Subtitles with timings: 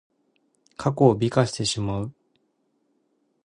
[0.77, 2.13] 過去を美化してしまう。